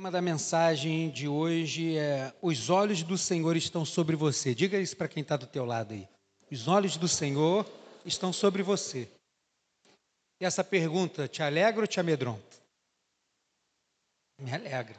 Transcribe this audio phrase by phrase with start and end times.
[0.00, 4.54] tema da mensagem de hoje é Os olhos do Senhor estão sobre você.
[4.54, 6.08] Diga isso para quem está do teu lado aí.
[6.50, 7.70] Os olhos do Senhor
[8.02, 9.06] estão sobre você.
[10.40, 12.56] E essa pergunta te alegra ou te amedronta?
[14.40, 14.98] Me alegra.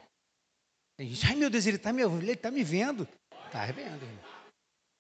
[1.00, 3.08] Ai meu Deus, ele está me, ele tá me vendo.
[3.48, 4.26] Está vendo, irmão.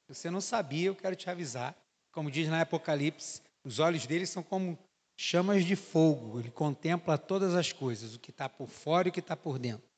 [0.07, 1.77] Você não sabia, eu quero te avisar.
[2.11, 4.79] Como diz na Apocalipse, os olhos dele são como
[5.15, 6.39] chamas de fogo.
[6.39, 9.59] Ele contempla todas as coisas, o que está por fora e o que está por
[9.59, 9.90] dentro.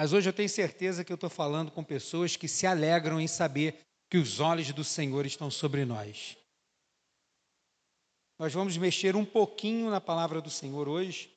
[0.00, 3.28] Mas hoje eu tenho certeza que eu estou falando com pessoas que se alegram em
[3.28, 6.38] saber que os olhos do Senhor estão sobre nós.
[8.38, 11.30] Nós vamos mexer um pouquinho na palavra do Senhor hoje.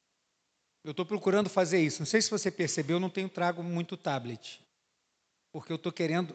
[0.81, 1.99] Eu estou procurando fazer isso.
[1.99, 4.61] Não sei se você percebeu, eu não tenho trago muito tablet.
[5.51, 6.33] Porque eu estou querendo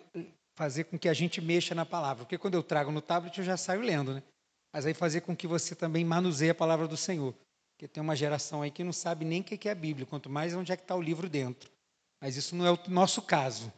[0.55, 2.27] fazer com que a gente mexa na palavra.
[2.27, 4.23] Porque quando eu trago no tablet, eu já saio lendo, né?
[4.71, 7.35] mas aí fazer com que você também manuseie a palavra do Senhor.
[7.73, 10.29] Porque tem uma geração aí que não sabe nem o que é a Bíblia, quanto
[10.29, 11.78] mais onde é que está o livro dentro.
[12.21, 13.73] Mas isso não é o nosso caso.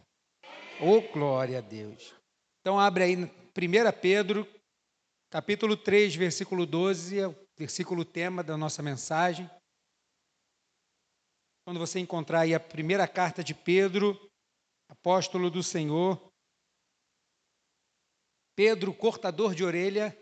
[0.81, 2.15] Oh, glória a Deus.
[2.61, 3.29] Então abre aí 1
[4.01, 4.47] Pedro,
[5.31, 9.49] capítulo 3, versículo 12, é o versículo tema da nossa mensagem.
[11.65, 14.19] Quando você encontrar aí a primeira carta de Pedro,
[14.89, 16.31] apóstolo do Senhor,
[18.57, 20.17] Pedro, cortador de orelha,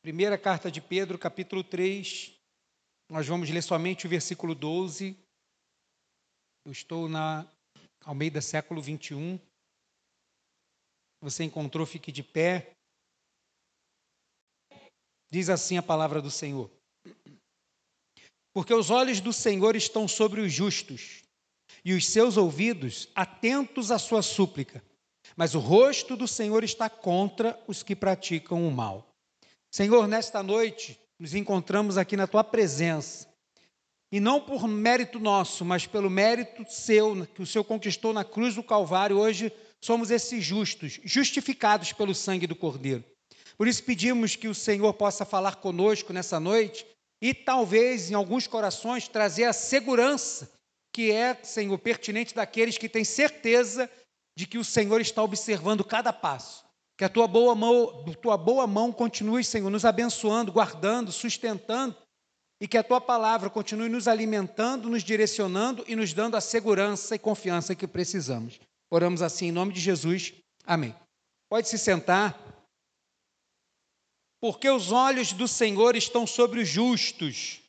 [0.00, 2.37] Primeira carta de Pedro, capítulo 3,
[3.08, 5.16] nós vamos ler somente o versículo 12.
[6.64, 7.50] Eu estou na
[8.04, 9.40] Almeida século 21.
[11.22, 12.72] Você encontrou, fique de pé.
[15.30, 16.70] Diz assim a palavra do Senhor.
[18.52, 21.22] Porque os olhos do Senhor estão sobre os justos,
[21.84, 24.84] e os seus ouvidos atentos à sua súplica.
[25.36, 29.06] Mas o rosto do Senhor está contra os que praticam o mal.
[29.70, 33.26] Senhor, nesta noite nos encontramos aqui na tua presença.
[34.10, 38.54] E não por mérito nosso, mas pelo mérito seu, que o Senhor conquistou na cruz
[38.54, 43.04] do Calvário, hoje somos esses justos, justificados pelo sangue do Cordeiro.
[43.56, 46.86] Por isso pedimos que o Senhor possa falar conosco nessa noite
[47.20, 50.50] e talvez em alguns corações trazer a segurança
[50.92, 53.90] que é, Senhor, pertinente daqueles que têm certeza
[54.36, 56.64] de que o Senhor está observando cada passo.
[56.98, 61.96] Que a tua boa mão, tua boa mão continue, Senhor, nos abençoando, guardando, sustentando,
[62.60, 67.14] e que a tua palavra continue nos alimentando, nos direcionando e nos dando a segurança
[67.14, 68.58] e confiança que precisamos.
[68.90, 70.34] Oramos assim em nome de Jesus.
[70.66, 70.92] Amém.
[71.48, 72.36] Pode se sentar.
[74.40, 77.60] Porque os olhos do Senhor estão sobre os justos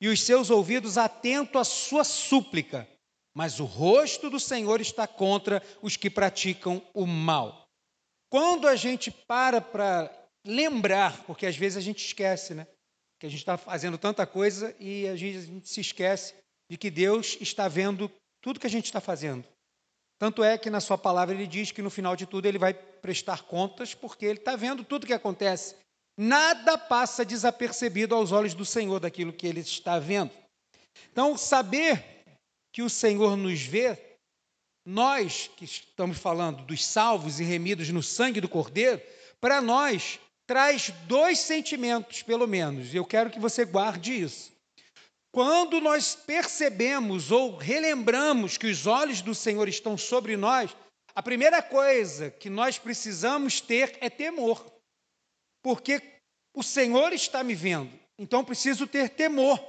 [0.00, 2.88] e os seus ouvidos atentos à sua súplica,
[3.34, 7.65] mas o rosto do Senhor está contra os que praticam o mal.
[8.38, 10.12] Quando a gente para para
[10.46, 12.66] lembrar, porque às vezes a gente esquece, né?
[13.18, 16.34] Que a gente está fazendo tanta coisa e a gente, se esquece
[16.70, 19.42] de que Deus está vendo tudo que a gente está fazendo.
[20.18, 22.74] Tanto é que na sua palavra ele diz que no final de tudo ele vai
[22.74, 25.74] prestar contas, porque ele está vendo tudo que acontece.
[26.14, 30.30] Nada passa desapercebido aos olhos do Senhor daquilo que ele está vendo.
[31.10, 32.04] Então, saber
[32.70, 34.05] que o Senhor nos vê
[34.86, 39.02] nós que estamos falando dos salvos e remidos no sangue do Cordeiro,
[39.40, 44.52] para nós traz dois sentimentos, pelo menos, e eu quero que você guarde isso.
[45.32, 50.74] Quando nós percebemos ou relembramos que os olhos do Senhor estão sobre nós,
[51.16, 54.64] a primeira coisa que nós precisamos ter é temor,
[55.62, 56.00] porque
[56.54, 59.60] o Senhor está me vendo, então preciso ter temor,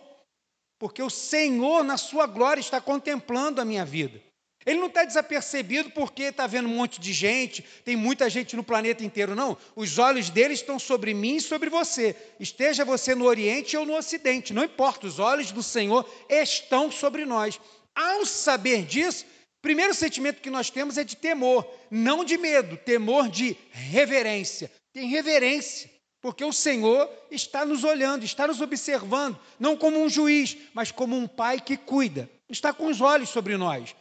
[0.77, 4.26] porque o Senhor, na sua glória, está contemplando a minha vida.
[4.67, 8.63] Ele não está desapercebido porque está vendo um monte de gente, tem muita gente no
[8.65, 9.57] planeta inteiro, não.
[9.73, 12.13] Os olhos dele estão sobre mim e sobre você.
[12.37, 17.25] Esteja você no Oriente ou no Ocidente, não importa, os olhos do Senhor estão sobre
[17.25, 17.57] nós.
[17.95, 22.75] Ao saber disso, o primeiro sentimento que nós temos é de temor, não de medo,
[22.75, 24.69] temor de reverência.
[24.91, 25.89] Tem reverência,
[26.19, 31.15] porque o Senhor está nos olhando, está nos observando, não como um juiz, mas como
[31.15, 32.29] um pai que cuida.
[32.49, 33.95] Está com os olhos sobre nós.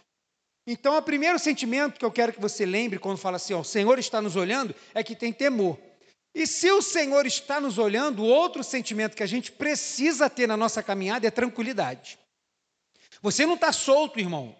[0.66, 3.64] Então, o primeiro sentimento que eu quero que você lembre quando fala assim, ó, o
[3.64, 5.78] Senhor está nos olhando, é que tem temor.
[6.34, 10.56] E se o Senhor está nos olhando, outro sentimento que a gente precisa ter na
[10.56, 12.18] nossa caminhada é tranquilidade.
[13.22, 14.54] Você não está solto, irmão.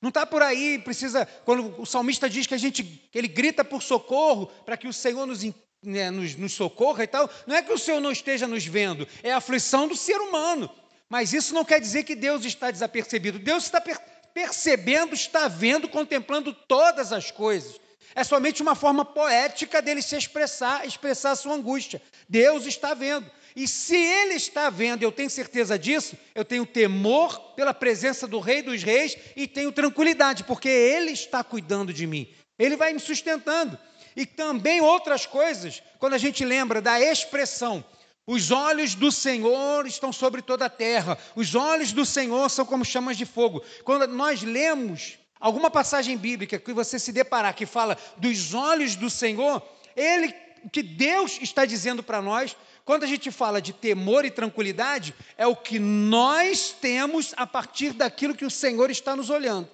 [0.00, 1.26] Não está por aí, precisa.
[1.44, 5.26] Quando o salmista diz que a gente, ele grita por socorro para que o Senhor
[5.26, 5.42] nos,
[5.82, 9.06] né, nos, nos socorra e tal, não é que o Senhor não esteja nos vendo,
[9.22, 10.70] é a aflição do ser humano.
[11.08, 13.38] Mas isso não quer dizer que Deus está desapercebido.
[13.38, 17.80] Deus está percebendo percebendo, está vendo, contemplando todas as coisas.
[18.16, 22.02] É somente uma forma poética dele se expressar, expressar a sua angústia.
[22.28, 23.30] Deus está vendo.
[23.56, 28.40] E se Ele está vendo, eu tenho certeza disso, eu tenho temor pela presença do
[28.40, 32.28] Rei dos Reis e tenho tranquilidade, porque Ele está cuidando de mim.
[32.58, 33.78] Ele vai me sustentando.
[34.16, 37.84] E também outras coisas, quando a gente lembra da expressão,
[38.26, 42.84] os olhos do Senhor estão sobre toda a terra, os olhos do Senhor são como
[42.84, 43.62] chamas de fogo.
[43.84, 49.10] Quando nós lemos alguma passagem bíblica que você se deparar que fala dos olhos do
[49.10, 49.62] Senhor,
[49.94, 50.34] ele
[50.72, 55.46] que Deus está dizendo para nós, quando a gente fala de temor e tranquilidade, é
[55.46, 59.68] o que nós temos a partir daquilo que o Senhor está nos olhando.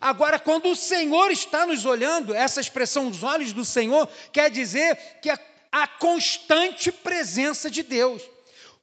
[0.00, 4.96] Agora, quando o Senhor está nos olhando, essa expressão, os olhos do Senhor, quer dizer
[5.22, 5.38] que a,
[5.70, 8.22] a constante presença de Deus.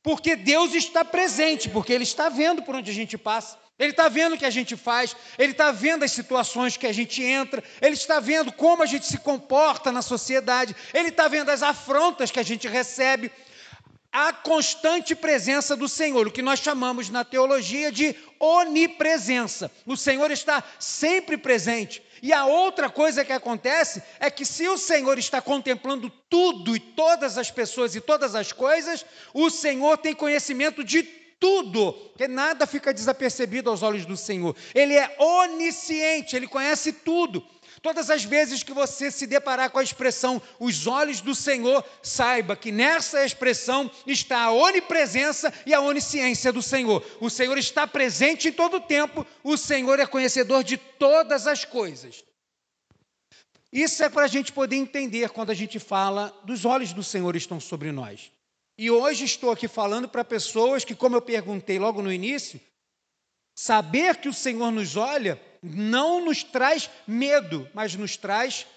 [0.01, 3.57] Porque Deus está presente, porque Ele está vendo por onde a gente passa.
[3.79, 6.93] Ele está vendo o que a gente faz, ele está vendo as situações que a
[6.93, 11.49] gente entra, ele está vendo como a gente se comporta na sociedade, ele está vendo
[11.49, 13.31] as afrontas que a gente recebe,
[14.13, 19.71] a constante presença do Senhor, o que nós chamamos na teologia de onipresença.
[19.87, 22.03] O Senhor está sempre presente.
[22.21, 26.79] E a outra coisa que acontece é que se o Senhor está contemplando tudo e
[26.79, 31.01] todas as pessoas e todas as coisas, o Senhor tem conhecimento de
[31.39, 34.55] tudo, que nada fica desapercebido aos olhos do Senhor.
[34.73, 37.43] Ele é onisciente, ele conhece tudo.
[37.81, 42.55] Todas as vezes que você se deparar com a expressão os olhos do Senhor, saiba
[42.55, 47.03] que nessa expressão está a onipresença e a onisciência do Senhor.
[47.19, 51.65] O Senhor está presente em todo o tempo, o Senhor é conhecedor de todas as
[51.65, 52.23] coisas.
[53.71, 57.35] Isso é para a gente poder entender quando a gente fala dos olhos do Senhor
[57.35, 58.31] estão sobre nós.
[58.77, 62.61] E hoje estou aqui falando para pessoas que, como eu perguntei logo no início,
[63.55, 68.67] saber que o Senhor nos olha não nos traz medo, mas nos traz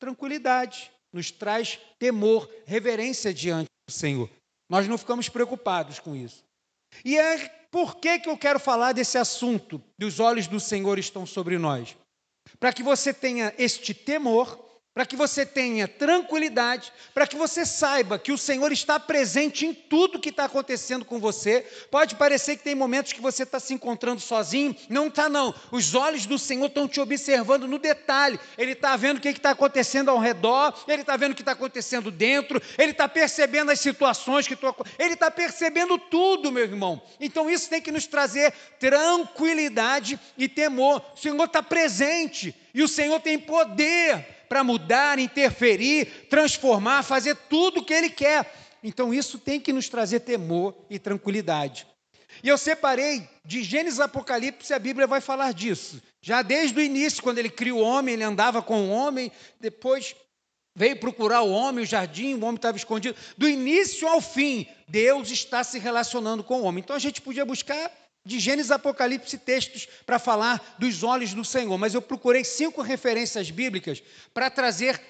[0.00, 4.28] tranquilidade, nos traz temor, reverência diante do Senhor.
[4.68, 6.42] Nós não ficamos preocupados com isso.
[7.04, 11.24] E é por que, que eu quero falar desse assunto, dos olhos do Senhor estão
[11.24, 11.96] sobre nós?
[12.58, 18.18] Para que você tenha este temor, para que você tenha tranquilidade, para que você saiba
[18.18, 21.66] que o Senhor está presente em tudo que está acontecendo com você.
[21.90, 25.54] Pode parecer que tem momentos que você está se encontrando sozinho, não está, não.
[25.70, 28.38] Os olhos do Senhor estão te observando no detalhe.
[28.58, 31.52] Ele está vendo o que está acontecendo ao redor, ele está vendo o que está
[31.52, 37.00] acontecendo dentro, ele está percebendo as situações que estão Ele está percebendo tudo, meu irmão.
[37.18, 41.02] Então isso tem que nos trazer tranquilidade e temor.
[41.14, 47.80] O Senhor está presente e o Senhor tem poder para mudar, interferir, transformar, fazer tudo
[47.80, 48.52] o que Ele quer.
[48.82, 51.86] Então isso tem que nos trazer temor e tranquilidade.
[52.42, 56.02] E eu separei de Gênesis Apocalipse, a Bíblia vai falar disso.
[56.20, 60.14] Já desde o início, quando ele cria o homem, ele andava com o homem, depois
[60.76, 63.16] veio procurar o homem, o jardim, o homem estava escondido.
[63.38, 66.82] Do início ao fim, Deus está se relacionando com o homem.
[66.82, 67.90] Então a gente podia buscar
[68.24, 73.50] de Gênesis Apocalipse textos para falar dos olhos do Senhor, mas eu procurei cinco referências
[73.50, 74.02] bíblicas
[74.32, 75.00] para trazer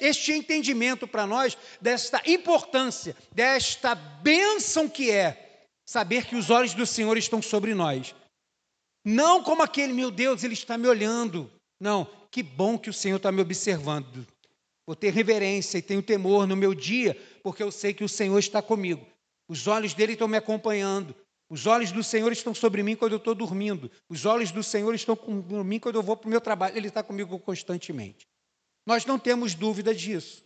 [0.00, 6.86] este entendimento para nós desta importância, desta bênção que é saber que os olhos do
[6.86, 8.14] Senhor estão sobre nós.
[9.04, 11.50] Não como aquele, meu Deus, ele está me olhando.
[11.78, 14.26] Não, que bom que o Senhor está me observando.
[14.86, 18.38] Vou ter reverência e tenho temor no meu dia, porque eu sei que o Senhor
[18.38, 19.06] está comigo.
[19.48, 21.14] Os olhos dele estão me acompanhando.
[21.48, 23.90] Os olhos do Senhor estão sobre mim quando eu estou dormindo.
[24.08, 26.76] Os olhos do Senhor estão comigo mim quando eu vou para o meu trabalho.
[26.76, 28.26] Ele está comigo constantemente.
[28.86, 30.44] Nós não temos dúvida disso.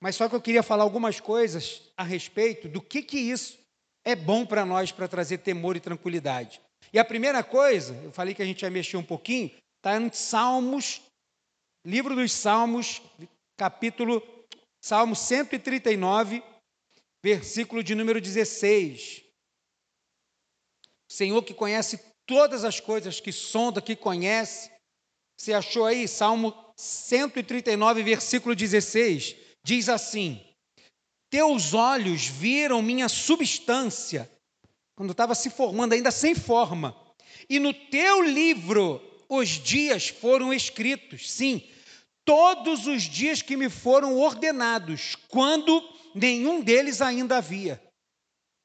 [0.00, 3.58] Mas só que eu queria falar algumas coisas a respeito do que, que isso
[4.04, 6.60] é bom para nós para trazer temor e tranquilidade.
[6.92, 10.10] E a primeira coisa, eu falei que a gente ia mexer um pouquinho, está em
[10.12, 11.02] Salmos,
[11.84, 13.02] livro dos Salmos,
[13.56, 14.22] capítulo,
[14.80, 16.42] Salmo 139,
[17.22, 19.27] versículo de número 16.
[21.08, 24.70] Senhor que conhece todas as coisas, que sonda, que conhece.
[25.36, 26.06] Você achou aí?
[26.06, 29.34] Salmo 139, versículo 16.
[29.64, 30.44] Diz assim:
[31.30, 34.30] Teus olhos viram minha substância,
[34.96, 36.94] quando estava se formando, ainda sem forma,
[37.48, 41.68] e no teu livro os dias foram escritos, sim,
[42.24, 45.82] todos os dias que me foram ordenados, quando
[46.14, 47.82] nenhum deles ainda havia.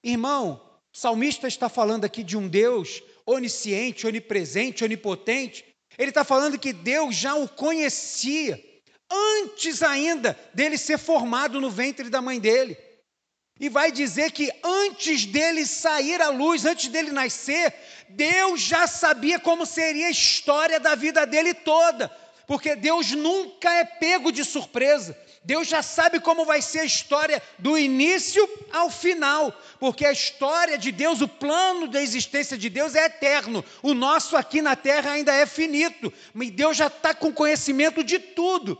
[0.03, 0.62] Irmão,
[0.93, 5.65] o salmista está falando aqui de um Deus onisciente, onipresente, onipotente.
[5.97, 8.63] Ele está falando que Deus já o conhecia
[9.09, 12.77] antes ainda dele ser formado no ventre da mãe dele.
[13.59, 17.73] E vai dizer que antes dele sair à luz, antes dele nascer,
[18.09, 22.07] Deus já sabia como seria a história da vida dele toda,
[22.45, 25.17] porque Deus nunca é pego de surpresa.
[25.43, 30.77] Deus já sabe como vai ser a história do início ao final, porque a história
[30.77, 33.63] de Deus, o plano da existência de Deus é eterno.
[33.81, 38.19] O nosso aqui na terra ainda é finito, mas Deus já está com conhecimento de
[38.19, 38.77] tudo.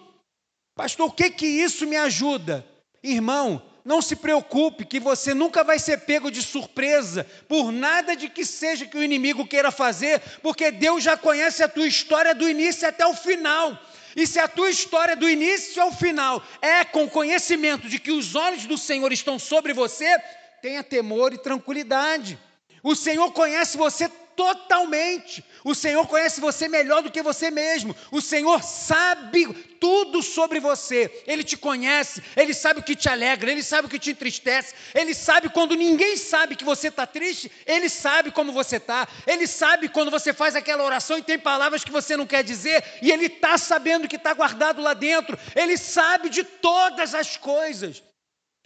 [0.74, 2.66] Pastor, o que que isso me ajuda?
[3.04, 8.30] Irmão, não se preocupe, que você nunca vai ser pego de surpresa por nada de
[8.30, 12.50] que seja que o inimigo queira fazer, porque Deus já conhece a tua história do
[12.50, 13.78] início até o final.
[14.16, 18.36] E se a tua história do início ao final é com conhecimento de que os
[18.36, 20.18] olhos do Senhor estão sobre você,
[20.62, 22.38] tenha temor e tranquilidade.
[22.84, 25.44] O Senhor conhece você totalmente.
[25.64, 27.96] O Senhor conhece você melhor do que você mesmo.
[28.12, 31.24] O Senhor sabe tudo sobre você.
[31.28, 34.74] Ele te conhece, ele sabe o que te alegra, ele sabe o que te entristece,
[34.94, 39.46] ele sabe quando ninguém sabe que você está triste, ele sabe como você está, ele
[39.46, 43.12] sabe quando você faz aquela oração e tem palavras que você não quer dizer, e
[43.12, 48.02] ele está sabendo que está guardado lá dentro, ele sabe de todas as coisas.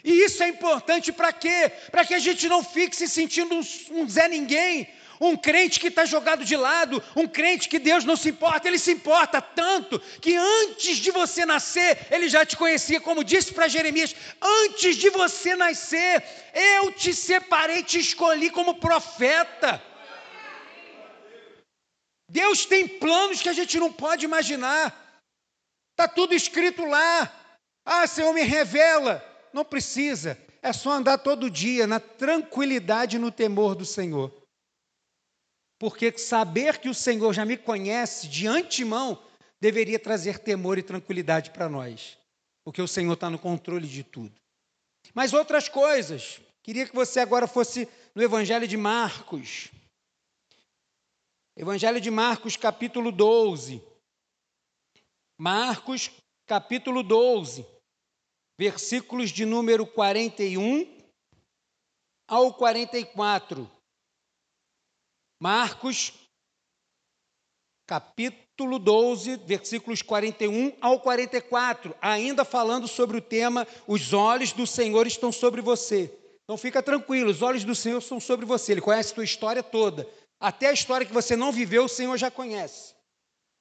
[0.04, 1.72] E isso é importante para quê?
[1.92, 4.88] Para que a gente não fique se sentindo um, um Zé Ninguém,
[5.20, 8.78] um crente que está jogado de lado, um crente que Deus não se importa, ele
[8.78, 13.68] se importa tanto que antes de você nascer, ele já te conhecia, como disse para
[13.68, 19.82] Jeremias: antes de você nascer, eu te separei, te escolhi como profeta.
[22.30, 25.22] Deus tem planos que a gente não pode imaginar,
[25.92, 27.34] está tudo escrito lá.
[27.86, 29.24] Ah, Senhor, me revela.
[29.54, 34.47] Não precisa, é só andar todo dia na tranquilidade e no temor do Senhor
[35.80, 39.22] porque saber que o Senhor já me conhece de antemão
[39.60, 42.18] deveria trazer temor e tranquilidade para nós,
[42.64, 44.34] porque o Senhor está no controle de tudo.
[45.14, 49.72] Mas outras coisas, queria que você agora fosse no Evangelho de Marcos.
[51.56, 53.82] Evangelho de Marcos, capítulo 12.
[55.40, 56.12] Marcos,
[56.48, 57.66] capítulo 12,
[58.58, 60.98] versículos de número 41
[62.28, 63.70] ao 44.
[65.40, 66.14] Marcos,
[67.86, 75.06] capítulo 12, versículos 41 ao 44, ainda falando sobre o tema: os olhos do Senhor
[75.06, 76.12] estão sobre você.
[76.44, 78.72] Então fica tranquilo, os olhos do Senhor estão sobre você.
[78.72, 80.10] Ele conhece a tua história toda.
[80.40, 82.96] Até a história que você não viveu, o Senhor já conhece.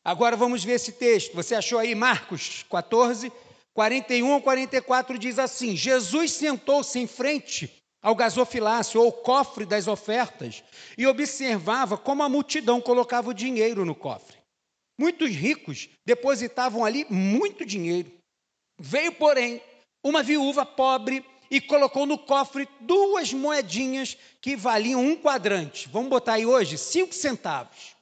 [0.05, 1.35] Agora vamos ver esse texto.
[1.35, 3.33] Você achou aí Marcos 14,
[3.75, 10.63] 41 ao 44 diz assim: Jesus sentou-se em frente ao gasofilácio ou cofre das ofertas
[10.97, 14.37] e observava como a multidão colocava o dinheiro no cofre.
[14.99, 18.11] Muitos ricos depositavam ali muito dinheiro.
[18.79, 19.61] Veio, porém,
[20.03, 25.89] uma viúva pobre e colocou no cofre duas moedinhas que valiam um quadrante.
[25.89, 27.95] Vamos botar aí hoje cinco centavos.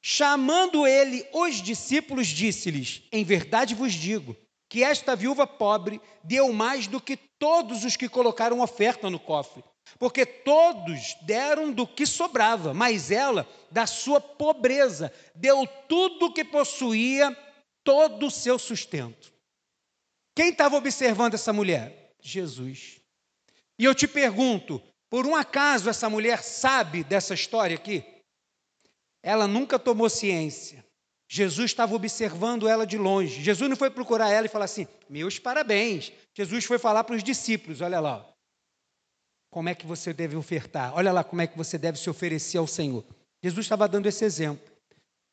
[0.00, 4.36] Chamando ele os discípulos, disse-lhes: Em verdade vos digo
[4.68, 9.64] que esta viúva pobre deu mais do que todos os que colocaram oferta no cofre,
[9.98, 16.44] porque todos deram do que sobrava, mas ela, da sua pobreza, deu tudo o que
[16.44, 17.36] possuía,
[17.82, 19.32] todo o seu sustento.
[20.36, 22.12] Quem estava observando essa mulher?
[22.20, 23.00] Jesus.
[23.76, 24.80] E eu te pergunto,
[25.10, 28.04] por um acaso essa mulher sabe dessa história aqui?
[29.20, 30.86] Ela nunca tomou ciência.
[31.34, 33.42] Jesus estava observando ela de longe.
[33.42, 36.12] Jesus não foi procurar ela e falar assim: meus parabéns.
[36.36, 38.28] Jesus foi falar para os discípulos: olha lá,
[39.48, 42.58] como é que você deve ofertar, olha lá como é que você deve se oferecer
[42.58, 43.02] ao Senhor.
[43.42, 44.70] Jesus estava dando esse exemplo.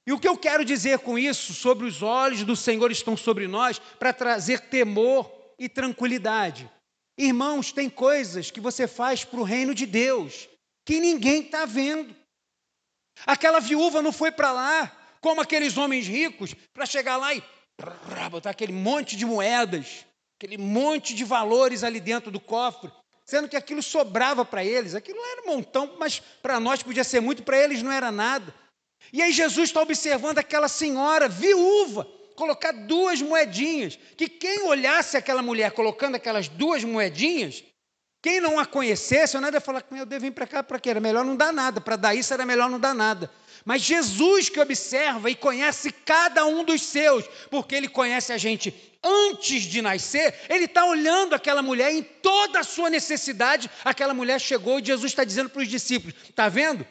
[0.08, 3.46] E o que eu quero dizer com isso, sobre os olhos do Senhor estão sobre
[3.46, 5.30] nós, para trazer temor
[5.60, 6.72] e tranquilidade.
[7.18, 10.48] Irmãos, tem coisas que você faz para o reino de Deus
[10.86, 12.16] que ninguém está vendo.
[13.26, 17.44] Aquela viúva não foi para lá como aqueles homens ricos, para chegar lá e
[18.30, 20.06] botar aquele monte de moedas,
[20.38, 22.92] aquele monte de valores ali dentro do cofre,
[23.26, 24.96] sendo que aquilo sobrava para eles.
[24.96, 28.54] Aquilo era um montão, mas para nós podia ser muito, para eles não era nada.
[29.14, 32.08] E aí Jesus está observando aquela senhora viúva
[32.40, 37.62] colocar duas moedinhas, que quem olhasse aquela mulher colocando aquelas duas moedinhas,
[38.22, 40.90] quem não a conhecesse, eu nada ia falar, eu devo vir para cá para quê?
[40.90, 43.30] Era melhor não dar nada, para dar isso era melhor não dar nada.
[43.66, 48.74] Mas Jesus que observa e conhece cada um dos seus, porque ele conhece a gente
[49.04, 53.70] antes de nascer, ele está olhando aquela mulher em toda a sua necessidade.
[53.84, 56.86] Aquela mulher chegou e Jesus está dizendo para os discípulos: está vendo?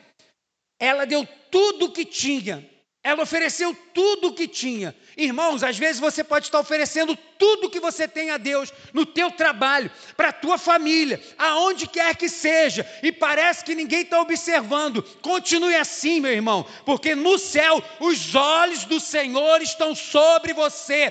[0.78, 2.68] Ela deu tudo o que tinha
[3.08, 4.94] ela ofereceu tudo o que tinha.
[5.16, 9.06] Irmãos, às vezes você pode estar oferecendo tudo o que você tem a Deus no
[9.06, 14.20] teu trabalho, para a tua família, aonde quer que seja, e parece que ninguém está
[14.20, 15.02] observando.
[15.22, 21.10] Continue assim, meu irmão, porque no céu os olhos do Senhor estão sobre você.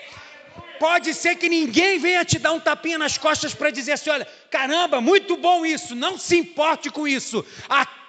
[0.79, 4.27] pode ser que ninguém venha te dar um tapinha nas costas para dizer assim: olha,
[4.51, 7.43] caramba, muito bom isso, não se importe com isso.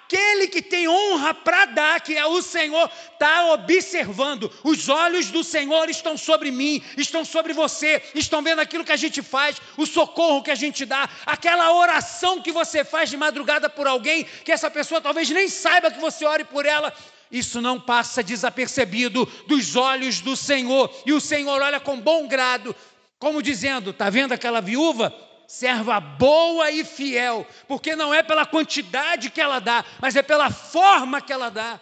[0.09, 4.51] Aquele que tem honra para dar, que é o Senhor, está observando.
[4.63, 8.97] Os olhos do Senhor estão sobre mim, estão sobre você, estão vendo aquilo que a
[8.97, 13.69] gente faz, o socorro que a gente dá, aquela oração que você faz de madrugada
[13.69, 16.91] por alguém, que essa pessoa talvez nem saiba que você ore por ela
[17.31, 20.91] isso não passa desapercebido dos olhos do Senhor.
[21.05, 22.75] E o Senhor olha com bom grado,
[23.19, 25.13] como dizendo: está vendo aquela viúva?
[25.49, 30.51] Serva boa e fiel, porque não é pela quantidade que ela dá, mas é pela
[30.51, 31.81] forma que ela dá.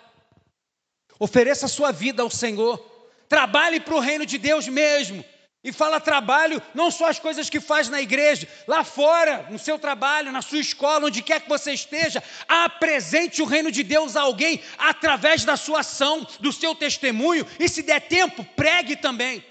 [1.19, 2.77] Ofereça sua vida ao Senhor,
[3.27, 5.21] trabalhe para o reino de Deus mesmo.
[5.61, 9.77] E fala trabalho, não só as coisas que faz na igreja, lá fora, no seu
[9.77, 14.21] trabalho, na sua escola, onde quer que você esteja, apresente o reino de Deus a
[14.21, 19.43] alguém através da sua ação, do seu testemunho, e se der tempo, pregue também.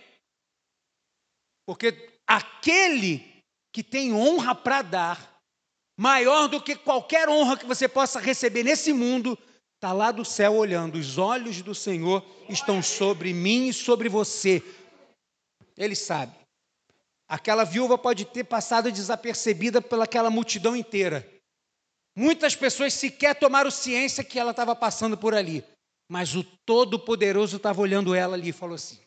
[1.66, 3.35] Porque aquele
[3.76, 5.42] que tem honra para dar,
[5.98, 9.38] maior do que qualquer honra que você possa receber nesse mundo,
[9.74, 10.94] está lá do céu olhando.
[10.94, 14.62] Os olhos do Senhor estão sobre mim e sobre você
[15.76, 16.34] ele sabe.
[17.28, 21.30] Aquela viúva pode ter passado desapercebida pelaquela multidão inteira.
[22.16, 25.62] Muitas pessoas sequer tomaram ciência que ela estava passando por ali.
[26.10, 28.98] Mas o Todo-Poderoso estava olhando ela ali e falou assim: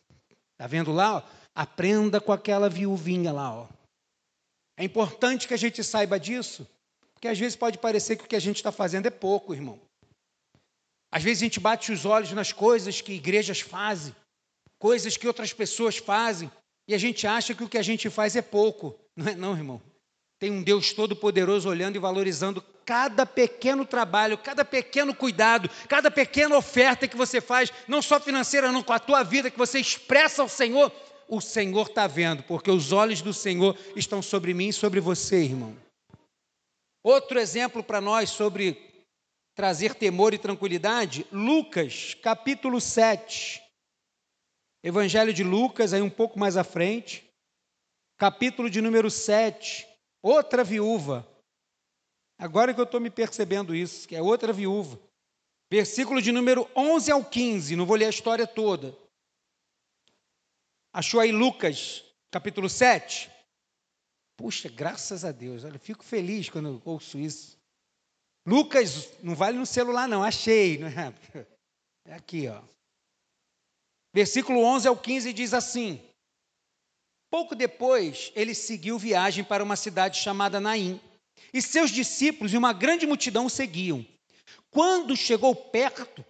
[0.52, 1.16] Está vendo lá?
[1.16, 1.22] Ó?
[1.56, 3.52] Aprenda com aquela viuvinha lá.
[3.52, 3.79] Ó.
[4.80, 6.66] É importante que a gente saiba disso,
[7.12, 9.78] porque às vezes pode parecer que o que a gente está fazendo é pouco, irmão.
[11.12, 14.16] Às vezes a gente bate os olhos nas coisas que igrejas fazem,
[14.78, 16.50] coisas que outras pessoas fazem,
[16.88, 18.98] e a gente acha que o que a gente faz é pouco.
[19.14, 19.82] Não é, não, irmão.
[20.38, 26.56] Tem um Deus todo-poderoso olhando e valorizando cada pequeno trabalho, cada pequeno cuidado, cada pequena
[26.56, 30.40] oferta que você faz, não só financeira, não, com a tua vida, que você expressa
[30.40, 30.90] ao Senhor.
[31.32, 35.44] O Senhor está vendo, porque os olhos do Senhor estão sobre mim e sobre você,
[35.44, 35.76] irmão.
[37.04, 39.06] Outro exemplo para nós sobre
[39.54, 43.62] trazer temor e tranquilidade, Lucas, capítulo 7.
[44.82, 47.24] Evangelho de Lucas, aí um pouco mais à frente,
[48.18, 49.86] capítulo de número 7,
[50.20, 51.24] outra viúva.
[52.40, 54.98] Agora que eu estou me percebendo isso, que é outra viúva.
[55.70, 58.98] Versículo de número 11 ao 15, não vou ler a história toda.
[60.92, 63.30] Achou aí Lucas, capítulo 7?
[64.36, 67.56] Puxa, graças a Deus, olha, fico feliz quando eu ouço isso.
[68.44, 70.78] Lucas, não vale no celular não, achei.
[70.78, 71.14] Não é?
[72.06, 72.60] é aqui, ó.
[74.12, 76.02] Versículo 11 ao 15 diz assim:
[77.30, 81.00] Pouco depois, ele seguiu viagem para uma cidade chamada Naim,
[81.52, 84.04] e seus discípulos e uma grande multidão o seguiam.
[84.70, 86.24] Quando chegou perto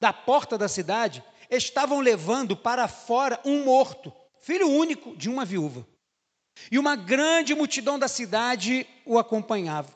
[0.00, 5.86] da porta da cidade, estavam levando para fora um morto, filho único de uma viúva.
[6.70, 9.92] E uma grande multidão da cidade o acompanhava.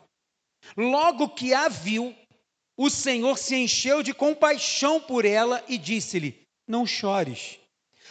[0.76, 2.14] Logo que a viu,
[2.76, 7.58] o Senhor se encheu de compaixão por ela e disse-lhe: não chores.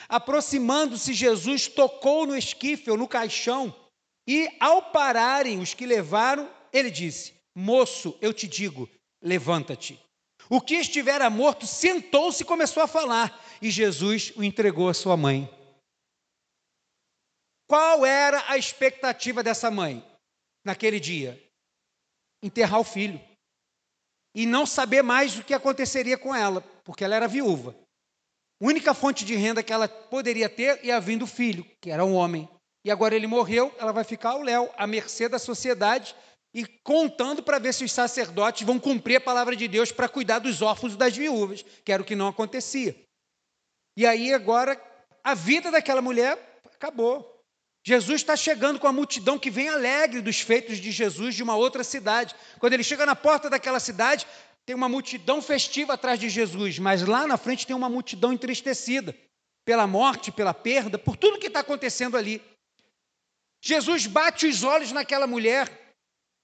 [0.08, 3.74] Aproximando-se, Jesus tocou no esquife ou no caixão,
[4.28, 8.90] e ao pararem os que levaram, ele disse: Moço, eu te digo,
[9.22, 10.00] levanta-te.
[10.50, 15.16] O que estivera morto sentou-se e começou a falar, e Jesus o entregou à sua
[15.18, 15.50] mãe.
[17.68, 20.06] Qual era a expectativa dessa mãe
[20.64, 21.42] naquele dia?
[22.42, 23.22] Enterrar o filho.
[24.36, 27.76] E não saber mais o que aconteceria com ela, porque ela era viúva
[28.64, 32.14] única fonte de renda que ela poderia ter ia vir do filho, que era um
[32.14, 32.48] homem.
[32.86, 36.16] E agora ele morreu, ela vai ficar ao léu, à mercê da sociedade
[36.54, 40.40] e contando para ver se os sacerdotes vão cumprir a palavra de Deus para cuidar
[40.40, 42.96] dos órfãos e das viúvas, que era o que não acontecia.
[43.98, 44.80] E aí agora
[45.24, 47.32] a vida daquela mulher acabou.
[47.86, 51.56] Jesus está chegando com a multidão que vem alegre dos feitos de Jesus de uma
[51.56, 52.36] outra cidade.
[52.60, 54.26] Quando ele chega na porta daquela cidade,
[54.66, 59.14] tem uma multidão festiva atrás de Jesus, mas lá na frente tem uma multidão entristecida
[59.66, 62.42] pela morte, pela perda, por tudo que está acontecendo ali.
[63.62, 65.83] Jesus bate os olhos naquela mulher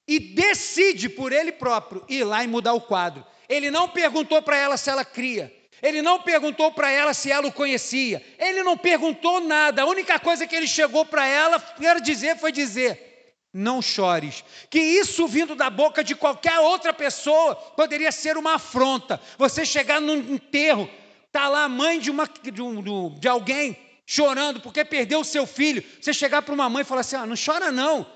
[0.09, 3.23] e decide por ele próprio ir lá e mudar o quadro.
[3.47, 7.47] Ele não perguntou para ela se ela cria, ele não perguntou para ela se ela
[7.47, 9.83] o conhecia, ele não perguntou nada.
[9.83, 14.43] A única coisa que ele chegou para ela, quero dizer, foi dizer: não chores.
[14.67, 19.21] Que isso vindo da boca de qualquer outra pessoa poderia ser uma afronta.
[19.37, 20.89] Você chegar num enterro,
[21.31, 25.45] tá lá a mãe de, uma, de, um, de alguém chorando porque perdeu o seu
[25.45, 25.83] filho.
[26.01, 28.07] Você chegar para uma mãe e falar assim: ah, não chora não.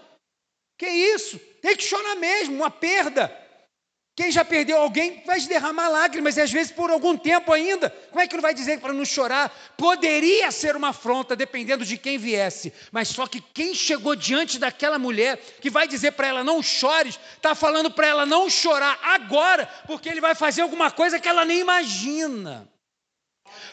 [0.76, 1.40] Que isso?
[1.64, 3.34] Tem que chorar mesmo, uma perda.
[4.18, 7.90] Quem já perdeu alguém vai derramar lágrimas, e às vezes por algum tempo ainda.
[8.10, 9.50] Como é que ele vai dizer para não chorar?
[9.78, 12.74] Poderia ser uma afronta, dependendo de quem viesse.
[12.92, 17.18] Mas só que quem chegou diante daquela mulher, que vai dizer para ela não chores,
[17.38, 21.46] está falando para ela não chorar agora, porque ele vai fazer alguma coisa que ela
[21.46, 22.70] nem imagina.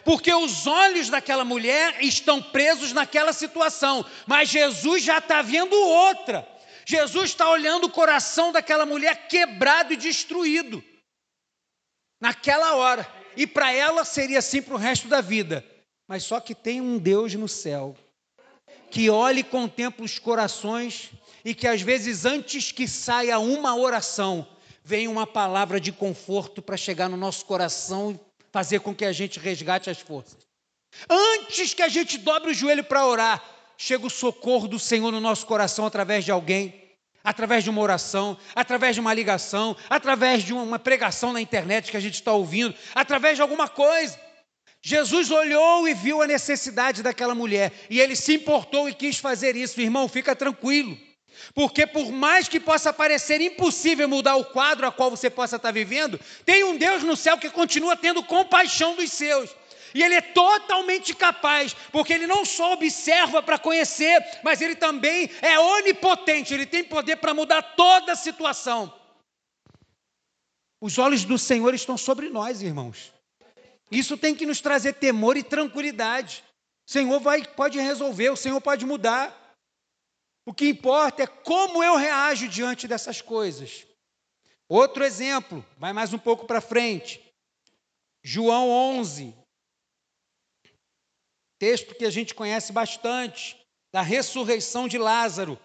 [0.04, 6.46] Porque os olhos daquela mulher estão presos naquela situação, mas Jesus já está vendo outra.
[6.90, 10.82] Jesus está olhando o coração daquela mulher quebrado e destruído,
[12.20, 13.08] naquela hora.
[13.36, 15.64] E para ela seria assim para o resto da vida.
[16.08, 17.96] Mas só que tem um Deus no céu
[18.90, 21.10] que olha e contempla os corações
[21.44, 24.44] e que às vezes antes que saia uma oração,
[24.82, 29.12] vem uma palavra de conforto para chegar no nosso coração e fazer com que a
[29.12, 30.38] gente resgate as forças.
[31.08, 33.44] Antes que a gente dobre o joelho para orar,
[33.76, 36.79] chega o socorro do Senhor no nosso coração através de alguém,
[37.22, 41.96] através de uma oração, através de uma ligação, através de uma pregação na internet que
[41.96, 44.18] a gente está ouvindo, através de alguma coisa.
[44.82, 49.54] Jesus olhou e viu a necessidade daquela mulher e ele se importou e quis fazer
[49.54, 49.80] isso.
[49.80, 50.96] Irmão, fica tranquilo.
[51.54, 55.70] Porque por mais que possa parecer impossível mudar o quadro a qual você possa estar
[55.70, 59.50] vivendo, tem um Deus no céu que continua tendo compaixão dos seus.
[59.94, 65.30] E ele é totalmente capaz, porque ele não só observa para conhecer, mas ele também
[65.42, 68.92] é onipotente, ele tem poder para mudar toda a situação.
[70.80, 73.12] Os olhos do Senhor estão sobre nós, irmãos.
[73.90, 76.44] Isso tem que nos trazer temor e tranquilidade.
[76.88, 79.36] O Senhor vai, pode resolver, o Senhor pode mudar.
[80.46, 83.86] O que importa é como eu reajo diante dessas coisas.
[84.68, 87.20] Outro exemplo, vai mais um pouco para frente.
[88.22, 89.34] João 11,
[91.60, 93.54] texto que a gente conhece bastante,
[93.92, 95.58] da ressurreição de Lázaro.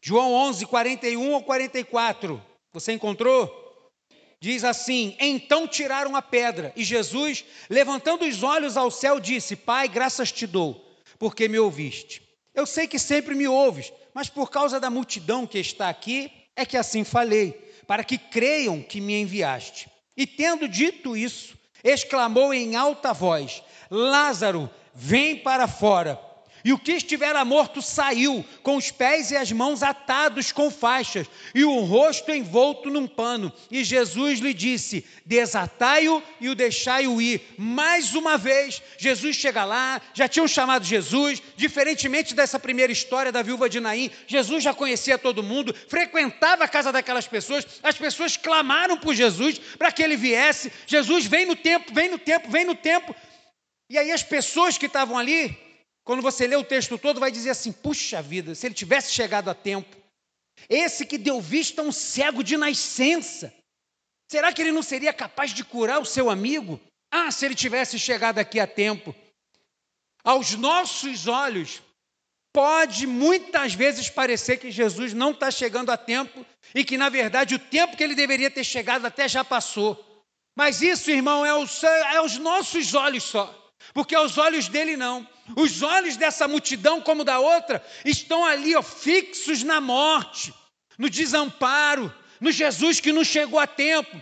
[0.00, 2.40] João 11, 41 ou 44.
[2.72, 3.90] Você encontrou?
[4.40, 9.88] Diz assim: Então tiraram a pedra, e Jesus, levantando os olhos ao céu, disse: Pai,
[9.88, 12.22] graças te dou, porque me ouviste.
[12.54, 16.64] Eu sei que sempre me ouves, mas por causa da multidão que está aqui, é
[16.64, 17.52] que assim falei,
[17.86, 19.90] para que creiam que me enviaste.
[20.16, 26.20] E tendo dito isso, exclamou em alta voz: Lázaro, vem para fora.
[26.66, 31.28] E o que estivera morto saiu, com os pés e as mãos atados com faixas,
[31.54, 33.52] e o rosto envolto num pano.
[33.70, 37.54] E Jesus lhe disse: Desatai-o e o deixai-o ir.
[37.56, 43.42] Mais uma vez, Jesus chega lá, já tinham chamado Jesus, diferentemente dessa primeira história da
[43.42, 48.36] viúva de Naim, Jesus já conhecia todo mundo, frequentava a casa daquelas pessoas, as pessoas
[48.36, 50.72] clamaram por Jesus para que ele viesse.
[50.84, 53.14] Jesus vem no tempo, vem no tempo, vem no tempo.
[53.88, 55.56] E aí as pessoas que estavam ali,
[56.04, 59.48] quando você lê o texto todo, vai dizer assim: puxa vida, se ele tivesse chegado
[59.48, 59.96] a tempo,
[60.68, 63.52] esse que deu vista a um cego de nascença,
[64.28, 66.80] será que ele não seria capaz de curar o seu amigo?
[67.10, 69.14] Ah, se ele tivesse chegado aqui a tempo.
[70.24, 71.80] Aos nossos olhos,
[72.52, 76.44] pode muitas vezes parecer que Jesus não está chegando a tempo
[76.74, 80.04] e que, na verdade, o tempo que ele deveria ter chegado até já passou.
[80.56, 85.26] Mas isso, irmão, é aos, é aos nossos olhos só porque aos olhos dele não.
[85.56, 90.52] Os olhos dessa multidão, como da outra, estão ali ó, fixos na morte,
[90.98, 94.20] no desamparo, no Jesus que não chegou a tempo.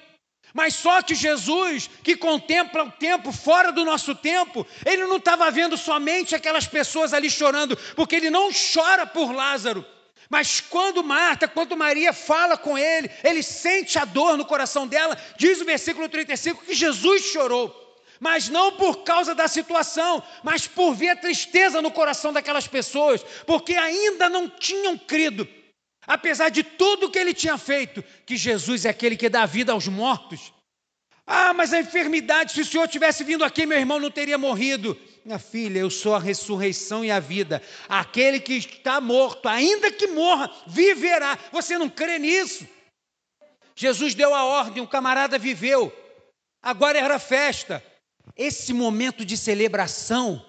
[0.52, 5.50] Mas só que Jesus, que contempla o tempo fora do nosso tempo, ele não estava
[5.50, 9.84] vendo somente aquelas pessoas ali chorando, porque ele não chora por Lázaro.
[10.30, 15.18] Mas quando Marta, quando Maria fala com ele, ele sente a dor no coração dela,
[15.36, 17.83] diz o versículo 35 que Jesus chorou
[18.20, 23.24] mas não por causa da situação, mas por ver a tristeza no coração daquelas pessoas,
[23.46, 25.48] porque ainda não tinham crido,
[26.06, 29.88] apesar de tudo que ele tinha feito, que Jesus é aquele que dá vida aos
[29.88, 30.52] mortos.
[31.26, 34.98] Ah, mas a enfermidade, se o Senhor tivesse vindo aqui, meu irmão não teria morrido.
[35.24, 37.62] Minha filha, eu sou a ressurreição e a vida.
[37.88, 41.38] Aquele que está morto, ainda que morra, viverá.
[41.50, 42.68] Você não crê nisso?
[43.74, 45.90] Jesus deu a ordem, o camarada viveu.
[46.62, 47.82] Agora era festa.
[48.36, 50.44] Esse momento de celebração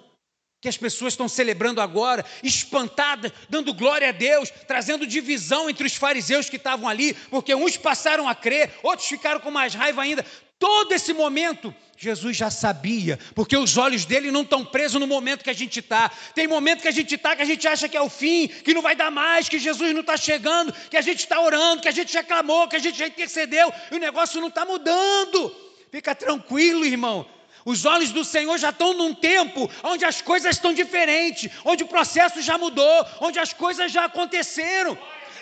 [0.65, 5.95] que as pessoas estão celebrando agora, espantadas, dando glória a Deus, trazendo divisão entre os
[5.95, 10.26] fariseus que estavam ali, porque uns passaram a crer, outros ficaram com mais raiva ainda.
[10.58, 15.43] Todo esse momento, Jesus já sabia, porque os olhos dele não estão presos no momento
[15.43, 16.10] que a gente está.
[16.34, 18.74] Tem momento que a gente está, que a gente acha que é o fim, que
[18.74, 21.89] não vai dar mais, que Jesus não está chegando, que a gente está orando, que
[21.89, 25.56] a gente já clamou, que a gente já intercedeu, e o negócio não está mudando.
[25.91, 27.28] Fica tranquilo, irmão.
[27.65, 31.88] Os olhos do Senhor já estão num tempo onde as coisas estão diferentes, onde o
[31.88, 34.95] processo já mudou, onde as coisas já aconteceram.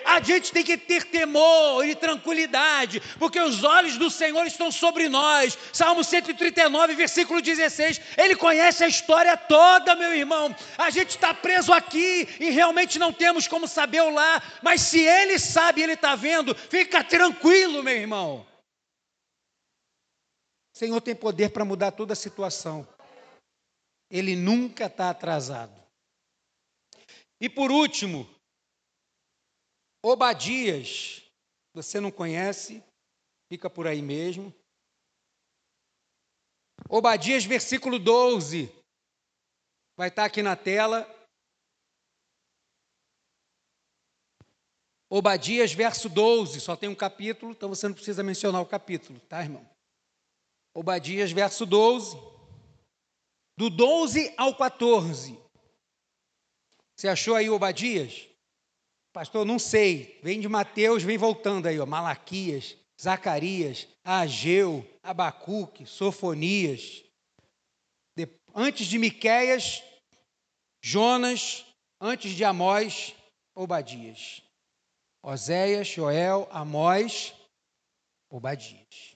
[0.05, 5.09] A gente tem que ter temor e tranquilidade, porque os olhos do Senhor estão sobre
[5.09, 5.57] nós.
[5.73, 7.99] Salmo 139, versículo 16.
[8.17, 10.55] Ele conhece a história toda, meu irmão.
[10.77, 14.99] A gente está preso aqui e realmente não temos como saber o lá, mas se
[14.99, 18.53] Ele sabe, Ele está vendo, fica tranquilo, meu irmão.
[20.84, 22.86] Senhor tem poder para mudar toda a situação.
[24.12, 25.82] Ele nunca está atrasado.
[27.39, 28.28] E por último,
[30.04, 31.24] Obadias,
[31.74, 32.84] você não conhece,
[33.50, 34.54] fica por aí mesmo.
[36.89, 38.69] Obadias, versículo 12,
[39.96, 41.08] vai estar aqui na tela.
[45.10, 49.41] Obadias, verso 12, só tem um capítulo, então você não precisa mencionar o capítulo, tá,
[49.41, 49.72] irmão?
[50.73, 52.17] Obadias, verso 12,
[53.57, 55.38] do 12 ao 14.
[56.95, 58.27] Você achou aí Obadias?
[59.12, 60.19] Pastor, não sei.
[60.23, 61.86] Vem de Mateus, vem voltando aí, ó.
[61.86, 67.03] Malaquias, Zacarias, Ageu, Abacuque, Sofonias.
[68.15, 68.27] De...
[68.55, 69.83] Antes de Miqueias,
[70.81, 71.65] Jonas,
[72.01, 73.15] antes de Amós,
[73.55, 74.41] Obadias.
[75.21, 77.33] Oséias, Joel, Amós,
[78.29, 79.12] Obadias.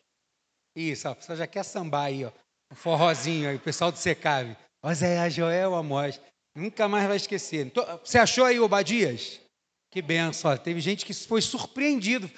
[0.78, 2.32] Isso, ó, você já quer sambar aí, ó.
[2.72, 4.56] Um forrozinho aí, o pessoal do Secave.
[4.84, 6.22] Oséias, Joel, Amós.
[6.56, 7.72] Nunca mais vai esquecer.
[8.04, 9.42] Você achou aí Obadias?
[9.90, 10.56] Que benção.
[10.56, 12.30] Teve gente que foi surpreendido.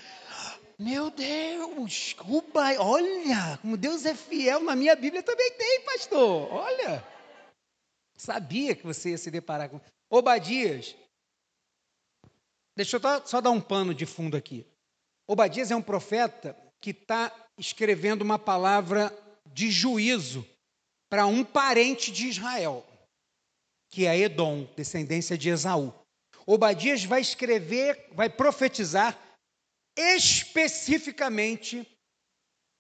[0.80, 6.50] Meu Deus, Uba, olha, como Deus é fiel, na minha Bíblia também tem, pastor.
[6.54, 7.06] Olha.
[8.16, 9.82] Sabia que você ia se deparar com.
[10.10, 10.96] Obadias.
[12.78, 14.66] Deixa eu só dar um pano de fundo aqui.
[15.28, 19.16] Obadias é um profeta que está escrevendo uma palavra
[19.46, 20.46] de juízo
[21.10, 22.86] para um parente de Israel,
[23.90, 25.94] que é Edom, descendência de Esaú.
[26.46, 29.18] Obadias vai escrever, vai profetizar
[29.98, 31.86] especificamente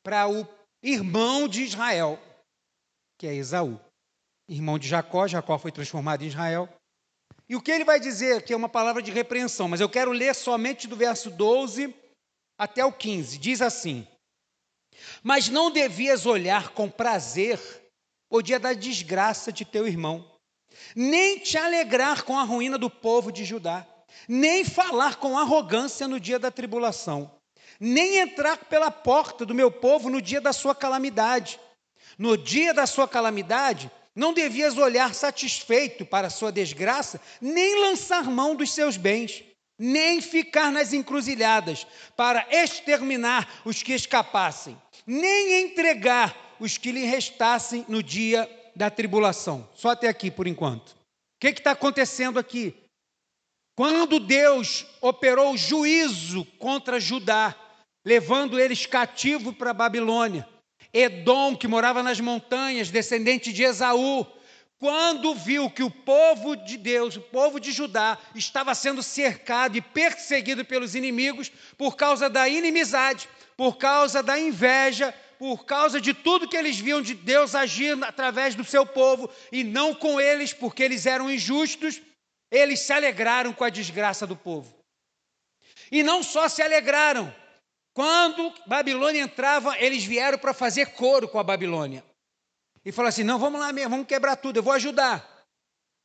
[0.04, 0.48] para o
[0.82, 2.20] irmão de Israel,
[3.18, 3.80] que é Esaú,
[4.48, 5.28] irmão de Jacó.
[5.28, 6.70] Jacó foi transformado em Israel.
[7.48, 10.12] E o que ele vai dizer, que é uma palavra de repreensão, mas eu quero
[10.12, 11.94] ler somente do verso 12
[12.60, 13.40] até o 15.
[13.40, 14.06] Diz assim:
[15.24, 17.60] Mas não devias olhar com prazer
[18.30, 20.30] o dia da desgraça de teu irmão
[20.96, 23.86] nem te alegrar com a ruína do povo de Judá,
[24.28, 27.32] nem falar com arrogância no dia da tribulação,
[27.80, 31.60] nem entrar pela porta do meu povo no dia da sua calamidade.
[32.18, 38.26] No dia da sua calamidade, não devias olhar satisfeito para a sua desgraça, nem lançar
[38.26, 39.44] mão dos seus bens,
[39.80, 41.88] nem ficar nas encruzilhadas
[42.18, 49.68] para exterminar os que escapassem, nem entregar os que lhe restassem no dia da tribulação.
[49.74, 50.90] Só até aqui por enquanto.
[50.90, 50.96] O
[51.40, 52.76] que está acontecendo aqui?
[53.76, 57.56] Quando Deus operou juízo contra Judá,
[58.06, 60.46] levando eles cativos para Babilônia,
[60.94, 64.28] Edom, que morava nas montanhas, descendente de Esaú,
[64.80, 69.82] quando viu que o povo de Deus, o povo de Judá, estava sendo cercado e
[69.82, 76.48] perseguido pelos inimigos por causa da inimizade, por causa da inveja, por causa de tudo
[76.48, 80.82] que eles viam de Deus agir através do seu povo e não com eles, porque
[80.82, 82.02] eles eram injustos,
[82.50, 84.74] eles se alegraram com a desgraça do povo.
[85.92, 87.34] E não só se alegraram,
[87.94, 92.09] quando Babilônia entrava, eles vieram para fazer coro com a Babilônia.
[92.84, 95.40] E falaram assim: não, vamos lá mesmo, vamos quebrar tudo, eu vou ajudar.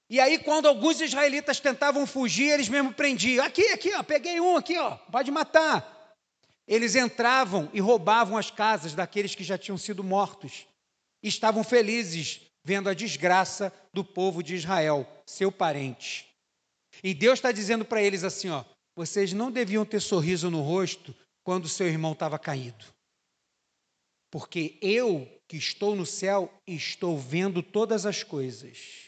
[0.08, 3.44] E aí, quando alguns israelitas tentavam fugir, eles mesmo prendiam.
[3.44, 5.90] Aqui, aqui, ó, peguei um aqui, ó, pode matar.
[6.66, 10.66] Eles entravam e roubavam as casas daqueles que já tinham sido mortos.
[11.22, 16.26] E estavam felizes vendo a desgraça do povo de Israel, seu parente.
[17.02, 21.14] E Deus está dizendo para eles assim: ó, vocês não deviam ter sorriso no rosto
[21.42, 22.84] quando seu irmão estava caído.
[24.30, 29.04] Porque eu, que estou no céu, estou vendo todas as coisas.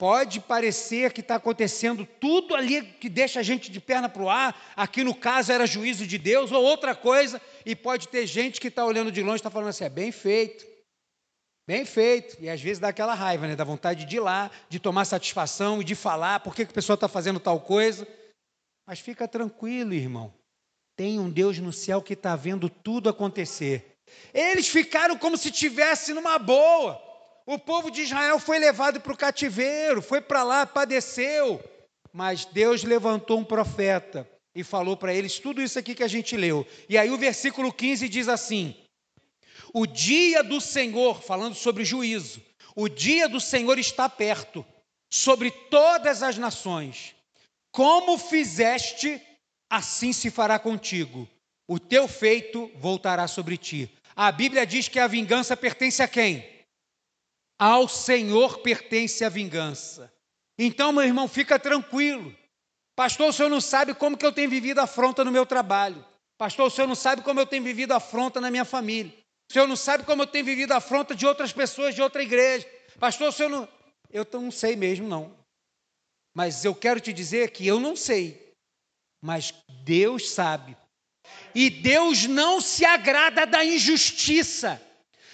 [0.00, 4.30] Pode parecer que está acontecendo tudo ali que deixa a gente de perna para o
[4.30, 8.60] ar, aqui no caso era juízo de Deus ou outra coisa, e pode ter gente
[8.62, 10.66] que está olhando de longe e está falando assim: é bem feito,
[11.68, 13.54] bem feito, e às vezes dá aquela raiva, né?
[13.54, 16.74] dá vontade de ir lá, de tomar satisfação e de falar por que, que a
[16.74, 18.08] pessoa está fazendo tal coisa.
[18.86, 20.32] Mas fica tranquilo, irmão,
[20.96, 23.89] tem um Deus no céu que está vendo tudo acontecer.
[24.32, 27.00] Eles ficaram como se estivesse numa boa.
[27.46, 31.62] O povo de Israel foi levado para o cativeiro, foi para lá, padeceu.
[32.12, 36.36] Mas Deus levantou um profeta e falou para eles tudo isso aqui que a gente
[36.36, 36.66] leu.
[36.88, 38.76] E aí o versículo 15 diz assim:
[39.72, 42.42] O dia do Senhor, falando sobre juízo,
[42.74, 44.64] o dia do Senhor está perto
[45.08, 47.14] sobre todas as nações.
[47.72, 49.20] Como fizeste,
[49.68, 51.28] assim se fará contigo.
[51.68, 53.88] O teu feito voltará sobre ti.
[54.16, 56.44] A Bíblia diz que a vingança pertence a quem?
[57.58, 60.12] Ao Senhor pertence a vingança.
[60.58, 62.36] Então, meu irmão, fica tranquilo.
[62.94, 66.04] Pastor, o senhor não sabe como que eu tenho vivido afronta no meu trabalho.
[66.36, 69.10] Pastor, o senhor não sabe como eu tenho vivido afronta na minha família.
[69.48, 72.68] O senhor não sabe como eu tenho vivido afronta de outras pessoas de outra igreja.
[72.98, 73.66] Pastor, o senhor não.
[74.10, 75.34] Eu não sei mesmo, não.
[76.34, 78.54] Mas eu quero te dizer que eu não sei.
[79.22, 80.76] Mas Deus sabe.
[81.54, 84.80] E Deus não se agrada da injustiça.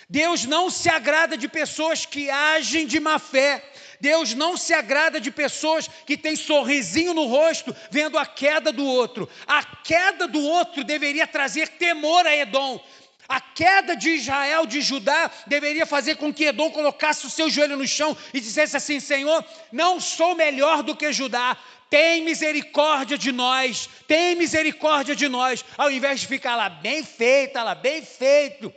[0.09, 3.73] Deus não se agrada de pessoas que agem de má fé.
[4.01, 8.85] Deus não se agrada de pessoas que têm sorrisinho no rosto vendo a queda do
[8.85, 9.29] outro.
[9.47, 12.81] A queda do outro deveria trazer temor a Edom.
[13.29, 17.77] A queda de Israel, de Judá, deveria fazer com que Edom colocasse o seu joelho
[17.77, 21.57] no chão e dissesse assim: Senhor, não sou melhor do que Judá,
[21.91, 27.62] tem misericórdia de nós, tem misericórdia de nós, ao invés de ficar lá, bem feita,
[27.62, 28.73] lá, bem feito.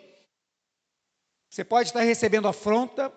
[1.49, 3.11] Você pode estar recebendo afronta,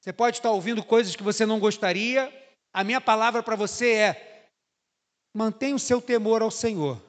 [0.00, 2.32] você pode estar ouvindo coisas que você não gostaria.
[2.72, 4.48] A minha palavra para você é:
[5.34, 7.02] mantenha o seu temor ao Senhor.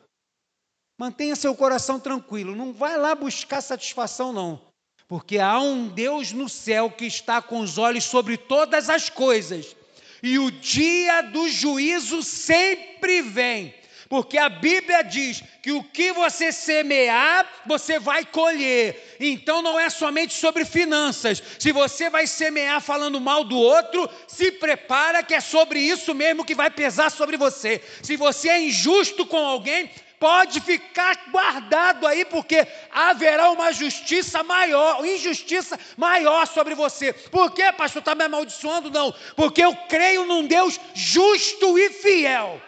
[0.98, 2.56] Mantenha seu coração tranquilo.
[2.56, 4.60] Não vai lá buscar satisfação, não.
[5.08, 9.76] Porque há um Deus no céu que está com os olhos sobre todas as coisas.
[10.24, 13.74] E o dia do juízo sempre vem.
[14.10, 19.18] Porque a Bíblia diz que o que você semear, você vai colher.
[19.20, 21.44] Então não é somente sobre finanças.
[21.60, 26.46] Se você vai semear falando mal do outro, se prepara que é sobre isso mesmo
[26.46, 27.82] que vai pesar sobre você.
[28.02, 35.06] Se você é injusto com alguém, pode ficar guardado aí, porque haverá uma justiça maior,
[35.06, 37.13] injustiça maior sobre você.
[37.13, 38.01] Por quê, pastor?
[38.01, 38.89] Está me amaldiçoando?
[38.89, 42.62] Não, porque eu creio num Deus justo e fiel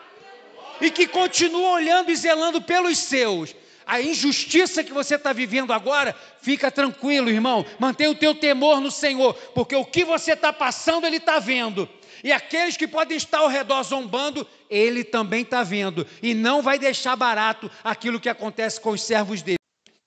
[0.82, 3.56] e que continua olhando e zelando pelos seus.
[3.86, 7.66] A injustiça que você está vivendo agora, fica tranquilo, irmão.
[7.80, 11.90] Mantenha o teu temor no Senhor, porque o que você está passando, Ele está vendo.
[12.24, 16.06] E aqueles que podem estar ao redor zombando, Ele também está vendo.
[16.22, 19.58] E não vai deixar barato aquilo que acontece com os servos dele.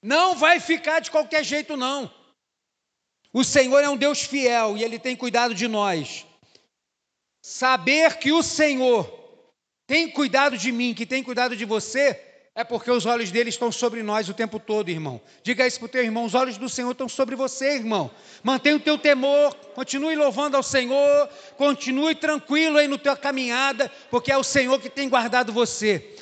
[0.03, 2.13] Não vai ficar de qualquer jeito, não.
[3.33, 6.27] O Senhor é um Deus fiel e Ele tem cuidado de nós.
[7.43, 9.11] Saber que o Senhor
[9.87, 13.73] tem cuidado de mim, que tem cuidado de você, é porque os olhos dele estão
[13.73, 15.21] sobre nós o tempo todo, irmão.
[15.43, 18.11] Diga isso para o teu irmão: os olhos do Senhor estão sobre você, irmão.
[18.43, 24.31] Mantenha o teu temor, continue louvando ao Senhor, continue tranquilo aí no tua caminhada, porque
[24.31, 26.15] é o Senhor que tem guardado você.